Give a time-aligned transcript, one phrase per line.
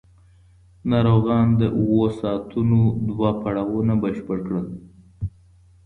[0.91, 4.67] ناروغان د اوو ساعتونو دوه پړاوونه بشپړ کړل.